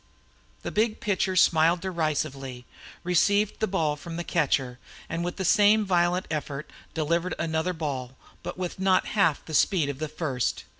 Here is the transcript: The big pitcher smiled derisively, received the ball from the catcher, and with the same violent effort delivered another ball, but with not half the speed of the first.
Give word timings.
The 0.63 0.71
big 0.71 0.99
pitcher 0.99 1.35
smiled 1.35 1.81
derisively, 1.81 2.65
received 3.03 3.59
the 3.59 3.67
ball 3.67 3.95
from 3.95 4.15
the 4.17 4.23
catcher, 4.23 4.79
and 5.07 5.23
with 5.23 5.35
the 5.35 5.45
same 5.45 5.85
violent 5.85 6.25
effort 6.31 6.67
delivered 6.95 7.35
another 7.37 7.73
ball, 7.73 8.17
but 8.41 8.57
with 8.57 8.79
not 8.79 9.05
half 9.09 9.45
the 9.45 9.53
speed 9.53 9.89
of 9.89 9.99
the 9.99 10.07
first. 10.09 10.63